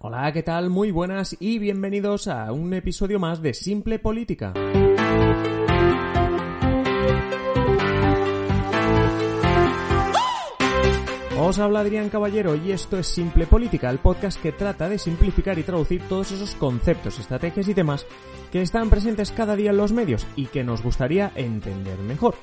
[0.00, 0.70] Hola, ¿qué tal?
[0.70, 4.54] Muy buenas y bienvenidos a un episodio más de Simple Política.
[11.36, 15.58] Os habla Adrián Caballero y esto es Simple Política, el podcast que trata de simplificar
[15.58, 18.06] y traducir todos esos conceptos, estrategias y temas
[18.52, 22.36] que están presentes cada día en los medios y que nos gustaría entender mejor.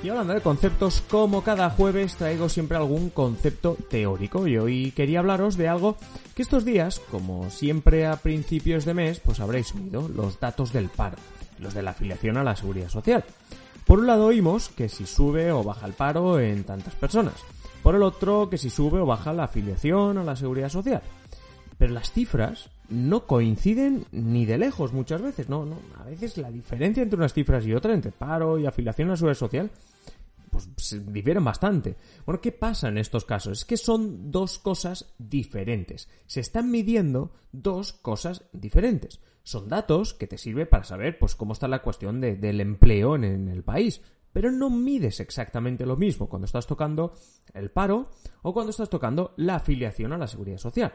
[0.00, 5.18] Y hablando de conceptos, como cada jueves traigo siempre algún concepto teórico y hoy quería
[5.18, 5.96] hablaros de algo
[6.36, 10.88] que estos días, como siempre a principios de mes, pues habréis oído, los datos del
[10.88, 11.16] paro,
[11.58, 13.24] los de la afiliación a la seguridad social.
[13.86, 17.34] Por un lado oímos que si sube o baja el paro en tantas personas.
[17.82, 21.02] Por el otro, que si sube o baja la afiliación a la seguridad social.
[21.78, 25.78] Pero las cifras no coinciden ni de lejos muchas veces, no, no.
[25.98, 29.16] A veces la diferencia entre unas cifras y otras, entre paro y afiliación a la
[29.16, 29.70] seguridad social,
[30.50, 31.96] pues se difieren bastante.
[32.26, 33.58] Bueno, ¿qué pasa en estos casos?
[33.58, 36.08] Es que son dos cosas diferentes.
[36.26, 39.20] Se están midiendo dos cosas diferentes.
[39.42, 43.48] Son datos que te sirven para saber pues cómo está la cuestión del empleo en
[43.48, 44.00] el país
[44.32, 47.14] pero no mides exactamente lo mismo cuando estás tocando
[47.54, 48.10] el paro
[48.42, 50.92] o cuando estás tocando la afiliación a la seguridad social.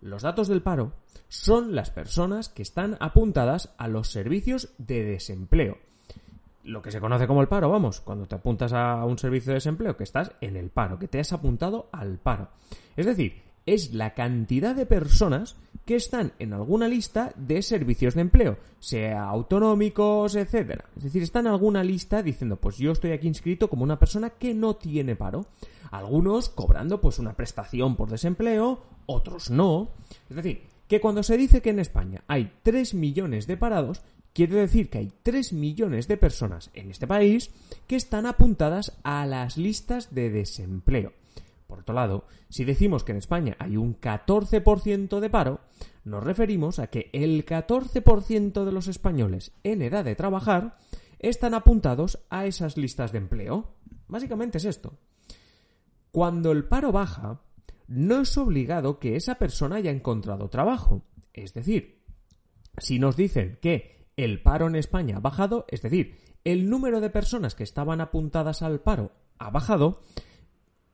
[0.00, 0.92] Los datos del paro
[1.28, 5.78] son las personas que están apuntadas a los servicios de desempleo.
[6.64, 9.56] Lo que se conoce como el paro, vamos, cuando te apuntas a un servicio de
[9.56, 12.48] desempleo, que estás en el paro, que te has apuntado al paro.
[12.96, 18.22] Es decir, es la cantidad de personas que están en alguna lista de servicios de
[18.22, 20.86] empleo, sea autonómicos, etcétera.
[20.96, 24.30] Es decir, están en alguna lista diciendo, pues yo estoy aquí inscrito como una persona
[24.30, 25.46] que no tiene paro.
[25.90, 29.90] Algunos cobrando pues una prestación por desempleo, otros no.
[30.28, 34.56] Es decir, que cuando se dice que en España hay 3 millones de parados, quiere
[34.56, 37.50] decir que hay 3 millones de personas en este país
[37.86, 41.12] que están apuntadas a las listas de desempleo.
[41.66, 45.60] Por otro lado, si decimos que en España hay un 14% de paro,
[46.04, 50.78] nos referimos a que el 14% de los españoles en edad de trabajar
[51.18, 53.72] están apuntados a esas listas de empleo.
[54.06, 54.92] Básicamente es esto.
[56.12, 57.40] Cuando el paro baja,
[57.88, 61.02] no es obligado que esa persona haya encontrado trabajo.
[61.32, 62.02] Es decir,
[62.78, 67.10] si nos dicen que el paro en España ha bajado, es decir, el número de
[67.10, 70.02] personas que estaban apuntadas al paro ha bajado,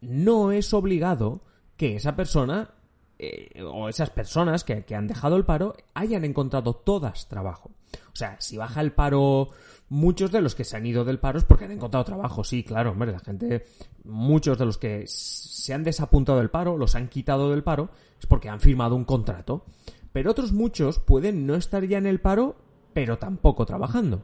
[0.00, 1.42] no es obligado
[1.76, 2.74] que esa persona
[3.18, 7.71] eh, o esas personas que, han dejado el paro hayan encontrado todas trabajo.
[8.12, 9.50] O sea, si baja el paro,
[9.88, 12.44] muchos de los que se han ido del paro es porque han encontrado trabajo.
[12.44, 13.64] Sí, claro, hombre, la gente,
[14.04, 18.26] muchos de los que se han desapuntado del paro, los han quitado del paro, es
[18.26, 19.64] porque han firmado un contrato.
[20.12, 22.56] Pero otros muchos pueden no estar ya en el paro,
[22.92, 24.22] pero tampoco trabajando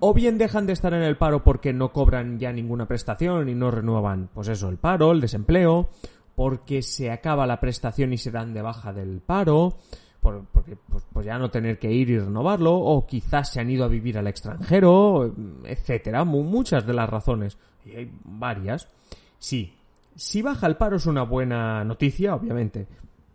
[0.00, 3.54] o bien dejan de estar en el paro porque no cobran ya ninguna prestación y
[3.54, 5.88] no renuevan, pues eso, el paro, el desempleo,
[6.34, 9.78] porque se acaba la prestación y se dan de baja del paro,
[10.52, 13.84] porque pues, pues, ya no tener que ir y renovarlo, o quizás se han ido
[13.84, 18.88] a vivir al extranjero, etcétera, muchas de las razones, y hay varias.
[19.38, 19.74] Sí,
[20.14, 22.86] si baja el paro es una buena noticia, obviamente,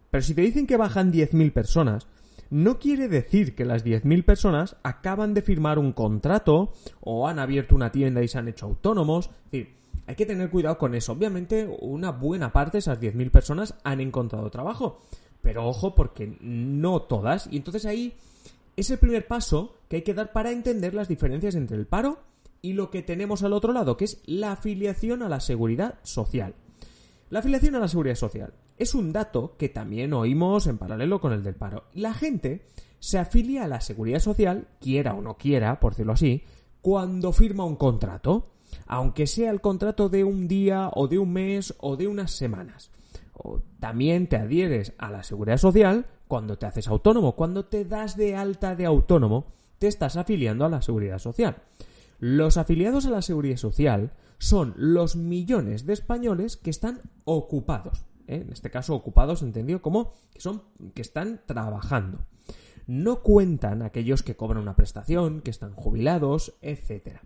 [0.09, 2.07] pero si te dicen que bajan 10.000 personas,
[2.51, 7.75] no quiere decir que las 10.000 personas acaban de firmar un contrato o han abierto
[7.75, 9.30] una tienda y se han hecho autónomos.
[9.46, 9.75] Es decir,
[10.06, 11.13] hay que tener cuidado con eso.
[11.13, 15.00] Obviamente, una buena parte de esas 10.000 personas han encontrado trabajo.
[15.41, 17.47] Pero ojo, porque no todas.
[17.52, 18.13] Y entonces ahí
[18.75, 22.19] es el primer paso que hay que dar para entender las diferencias entre el paro
[22.62, 26.53] y lo que tenemos al otro lado, que es la afiliación a la seguridad social.
[27.30, 31.34] La afiliación a la seguridad social es un dato que también oímos en paralelo con
[31.34, 31.85] el del paro.
[31.94, 32.66] La gente
[33.00, 36.44] se afilia a la seguridad social, quiera o no quiera, por decirlo así,
[36.81, 38.50] cuando firma un contrato,
[38.88, 42.91] aunque sea el contrato de un día o de un mes o de unas semanas.
[43.79, 48.35] También te adhieres a la seguridad social cuando te haces autónomo, cuando te das de
[48.35, 49.47] alta de autónomo,
[49.79, 51.57] te estás afiliando a la seguridad social.
[52.19, 58.06] Los afiliados a la seguridad social son los millones de españoles que están ocupados.
[58.28, 58.44] ¿eh?
[58.46, 60.62] En este caso, ocupados entendido como que son
[60.94, 62.25] que están trabajando.
[62.88, 67.21] No cuentan aquellos que cobran una prestación, que están jubilados, etc.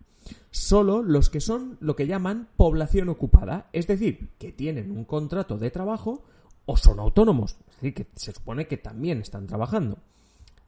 [0.52, 5.58] Solo los que son lo que llaman población ocupada, es decir, que tienen un contrato
[5.58, 6.24] de trabajo
[6.66, 9.98] o son autónomos, es decir, que se supone que también están trabajando.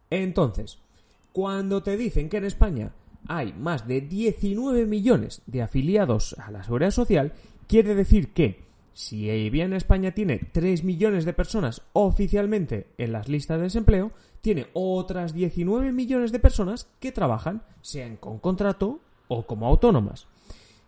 [0.09, 0.79] Entonces,
[1.31, 2.91] cuando te dicen que en España
[3.27, 7.33] hay más de 19 millones de afiliados a la seguridad social,
[7.67, 13.57] quiere decir que si bien España tiene 3 millones de personas oficialmente en las listas
[13.57, 14.11] de desempleo,
[14.41, 20.27] tiene otras 19 millones de personas que trabajan, sean con contrato o como autónomas.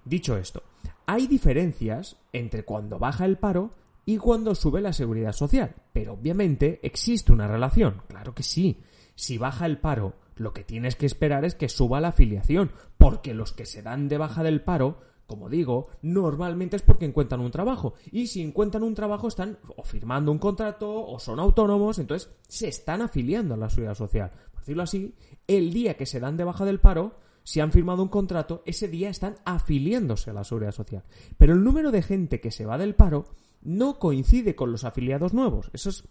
[0.06, 0.64] Dicho esto,
[1.06, 3.72] hay diferencias entre cuando baja el paro
[4.06, 5.76] y cuando sube la seguridad social.
[5.94, 8.82] Pero obviamente existe una relación, claro que sí.
[9.16, 13.34] Si baja el paro, lo que tienes que esperar es que suba la afiliación, porque
[13.34, 15.00] los que se dan de baja del paro
[15.30, 17.94] como digo, normalmente es porque encuentran un trabajo.
[18.12, 22.68] Y si encuentran un trabajo están o firmando un contrato o son autónomos, entonces se
[22.68, 24.32] están afiliando a la seguridad social.
[24.52, 25.14] Por decirlo así,
[25.46, 27.14] el día que se dan de baja del paro,
[27.50, 31.02] si han firmado un contrato, ese día están afiliándose a la seguridad social.
[31.40, 33.26] Pero el número de gente que se va del paro
[33.64, 35.72] no coincide con los afiliados nuevos.
[35.74, 36.04] Eso es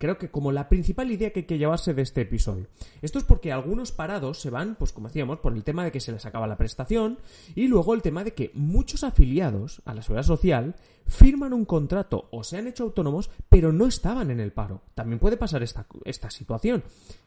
[0.00, 2.66] creo que como la principal idea que hay que llevarse de este episodio.
[3.02, 6.00] Esto es porque algunos parados se van, pues como decíamos, por el tema de que
[6.00, 7.18] se les acaba la prestación
[7.54, 10.74] y luego el tema de que muchos afiliados a la seguridad social
[11.06, 14.80] firman un contrato o se han hecho autónomos pero no estaban en el paro.
[14.94, 16.82] También puede pasar esta, esta situación,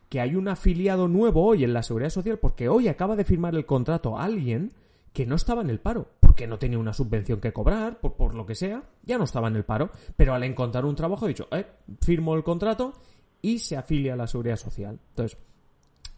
[0.10, 3.54] que hay un afiliado nuevo hoy en la seguridad social porque hoy acaba de firmar
[3.54, 4.74] el contrato a alguien
[5.14, 8.34] que no estaba en el paro, porque no tenía una subvención que cobrar, por, por,
[8.34, 11.28] lo que sea, ya no estaba en el paro, pero al encontrar un trabajo ha
[11.28, 11.64] dicho, eh,
[12.02, 12.92] firmo el contrato
[13.40, 15.00] y se afilia a la seguridad social.
[15.10, 15.38] Entonces,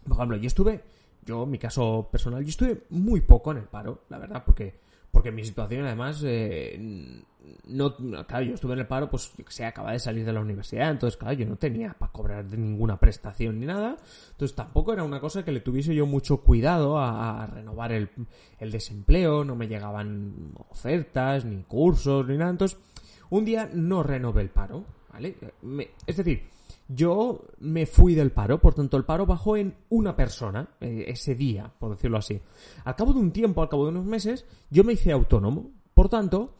[0.04, 0.82] por ejemplo, yo estuve,
[1.22, 4.80] yo, mi caso personal, yo estuve muy poco en el paro, la verdad, porque
[5.16, 6.78] porque mi situación además eh,
[7.68, 7.96] no
[8.26, 11.16] claro yo estuve en el paro pues sé acaba de salir de la universidad entonces
[11.16, 13.96] claro yo no tenía para cobrar ninguna prestación ni nada
[14.32, 18.10] entonces tampoco era una cosa que le tuviese yo mucho cuidado a, renovar el,
[18.60, 22.78] el, desempleo no me llegaban ofertas ni cursos ni nada entonces
[23.30, 25.34] un día no renové el paro vale
[26.06, 26.42] es decir
[26.88, 31.34] yo me fui del paro, por tanto el paro bajó en una persona eh, ese
[31.34, 32.40] día, por decirlo así.
[32.84, 35.70] Al cabo de un tiempo, al cabo de unos meses, yo me hice autónomo.
[35.94, 36.54] Por tanto,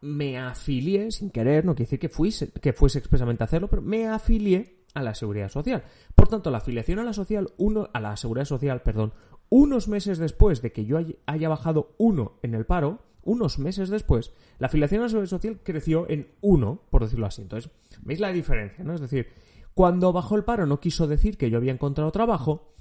[0.00, 3.82] me afilié sin querer, no quiere decir que fuese, que fuese expresamente a hacerlo, pero
[3.82, 5.84] me afilié a la seguridad social.
[6.14, 9.12] Por tanto, la afiliación a la social, uno, a la seguridad social, perdón,
[9.50, 14.32] unos meses después de que yo haya bajado uno en el paro, unos meses después,
[14.58, 17.42] la afiliación a la seguridad social creció en uno, por decirlo así.
[17.42, 17.70] Entonces,
[18.00, 18.82] ¿veis la diferencia?
[18.82, 18.94] ¿no?
[18.94, 19.26] Es decir,
[19.74, 22.72] cuando bajó el paro no quiso decir que yo había encontrado trabajo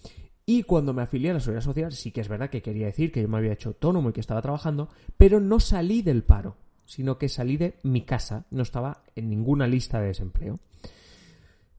[0.46, 3.12] y cuando me afilié a la seguridad social sí que es verdad que quería decir
[3.12, 6.56] que yo me había hecho autónomo y que estaba trabajando, pero no salí del paro,
[6.86, 10.60] sino que salí de mi casa, no estaba en ninguna lista de desempleo.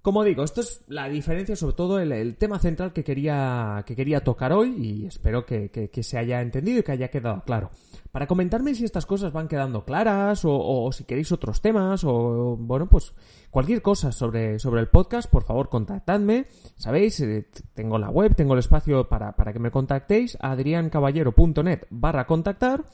[0.06, 4.22] Como digo, esto es la diferencia, sobre todo el, tema central que quería, que quería
[4.22, 7.72] tocar hoy y espero que, se haya entendido y que haya quedado claro.
[8.12, 12.88] Para comentarme si estas cosas van quedando claras o, si queréis otros temas o, bueno,
[12.88, 13.14] pues
[13.50, 16.46] cualquier cosa sobre, sobre el podcast, por favor contactadme.
[16.76, 22.28] Sabéis, eh, tengo la web, tengo el espacio para, para que me contactéis, adriancaballero.net barra
[22.28, 22.84] contactar.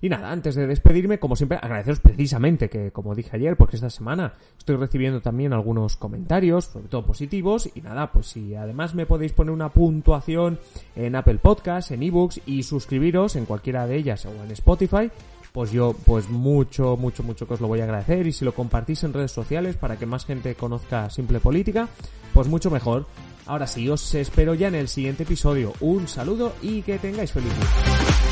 [0.00, 3.90] Y nada, antes de despedirme, como siempre, agradeceros precisamente que, como dije ayer, porque esta
[3.90, 9.06] semana estoy recibiendo también algunos comentarios, sobre todo positivos, y nada, pues si además me
[9.06, 10.58] podéis poner una puntuación
[10.94, 15.10] en Apple Podcasts, en eBooks y suscribiros en cualquiera de ellas o en Spotify,
[15.52, 18.54] pues yo pues mucho, mucho, mucho que os lo voy a agradecer y si lo
[18.54, 21.88] compartís en redes sociales para que más gente conozca Simple Política,
[22.32, 23.06] pues mucho mejor.
[23.46, 25.72] Ahora sí, os espero ya en el siguiente episodio.
[25.80, 28.27] Un saludo y que tengáis feliz día.